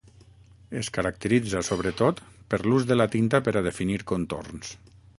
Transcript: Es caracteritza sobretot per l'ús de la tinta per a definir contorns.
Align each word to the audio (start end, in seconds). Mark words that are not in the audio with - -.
Es 0.79 0.89
caracteritza 0.95 1.61
sobretot 1.69 2.23
per 2.55 2.61
l'ús 2.65 2.91
de 2.93 3.01
la 3.01 3.09
tinta 3.17 3.45
per 3.49 3.57
a 3.63 3.67
definir 3.71 4.03
contorns. 4.15 4.77